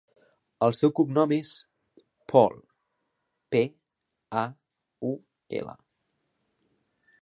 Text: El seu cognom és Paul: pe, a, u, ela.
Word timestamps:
El 0.67 0.71
seu 0.77 0.93
cognom 0.99 1.33
és 1.37 1.51
Paul: 2.33 2.57
pe, 3.55 3.63
a, 4.45 4.47
u, 5.13 5.17
ela. 5.63 5.81